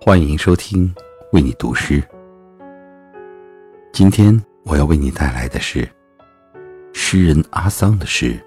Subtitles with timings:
[0.00, 0.94] 欢迎收听
[1.32, 2.00] 为你读诗。
[3.92, 5.86] 今天我要为你带来的是
[6.92, 8.38] 诗人阿桑的诗。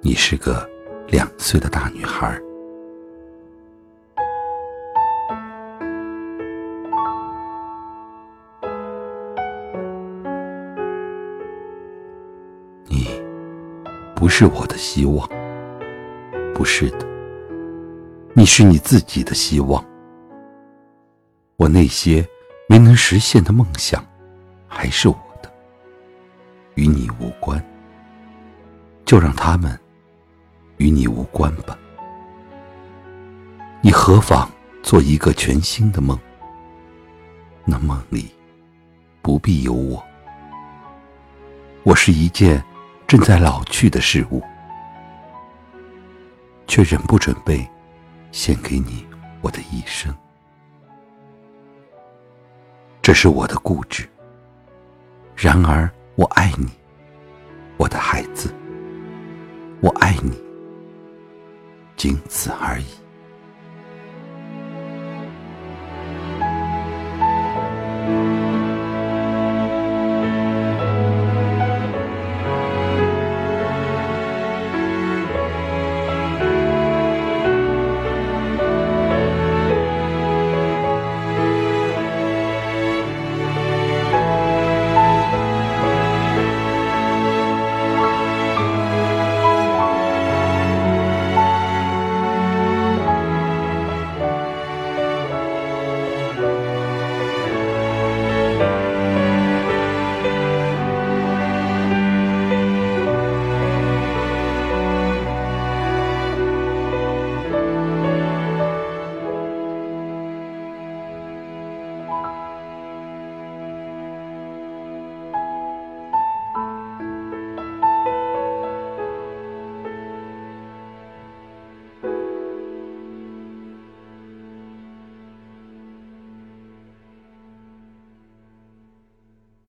[0.00, 0.68] 你是个
[1.06, 2.36] 两岁的大女孩。
[12.88, 13.06] 你
[14.16, 15.26] 不是我的希望，
[16.52, 17.15] 不是的。
[18.38, 19.82] 你是你自己的希望，
[21.56, 22.22] 我那些
[22.68, 24.04] 没能实现的梦想，
[24.68, 25.50] 还是我的，
[26.74, 27.58] 与你无关，
[29.06, 29.80] 就让他们
[30.76, 31.78] 与你无关吧。
[33.80, 34.50] 你何妨
[34.82, 36.18] 做一个全新的梦？
[37.64, 38.30] 那梦里
[39.22, 40.04] 不必有我，
[41.84, 42.62] 我是一件
[43.06, 44.42] 正在老去的事物，
[46.66, 47.66] 却仍不准备。
[48.36, 49.02] 献给你
[49.40, 50.14] 我的一生，
[53.00, 54.06] 这是我的固执。
[55.34, 56.68] 然而，我爱你，
[57.78, 58.54] 我的孩子，
[59.80, 60.38] 我爱你，
[61.96, 63.05] 仅此而已。